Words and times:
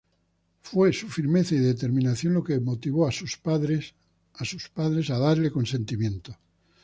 Fue 0.63 0.91
su 0.93 1.07
firmeza 1.09 1.53
y 1.53 1.59
determinación 1.59 2.33
lo 2.33 2.43
que 2.43 2.59
motivó 2.59 3.07
a 3.07 3.11
sus 3.11 3.37
padres 3.37 3.91
a 4.35 5.19
darle 5.19 5.51
consentimiento. 5.51 6.35